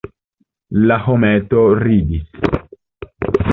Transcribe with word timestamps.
La 0.91 0.97
hometo 1.09 1.61
ridis! 1.85 2.43